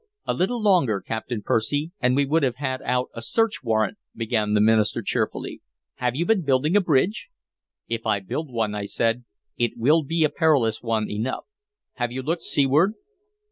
"A 0.25 0.33
little 0.33 0.59
longer, 0.59 0.99
Captain 0.99 1.43
Percy, 1.43 1.91
and 1.99 2.15
we 2.15 2.25
would 2.25 2.41
have 2.41 2.55
had 2.55 2.81
out 2.81 3.09
a 3.13 3.21
search 3.21 3.63
warrant," 3.63 3.99
began 4.15 4.55
the 4.55 4.59
minister 4.59 5.03
cheerfully. 5.03 5.61
"Have 5.97 6.15
you 6.15 6.25
been 6.25 6.41
building 6.41 6.75
a 6.75 6.81
bridge?" 6.81 7.27
"If 7.87 8.07
I 8.07 8.19
build 8.19 8.51
one," 8.51 8.73
I 8.73 8.85
said, 8.85 9.25
"it 9.57 9.77
will 9.77 10.01
be 10.01 10.23
a 10.23 10.29
perilous 10.31 10.81
one 10.81 11.07
enough. 11.07 11.45
Have 11.97 12.11
you 12.11 12.23
looked 12.23 12.41
seaward?" 12.41 12.95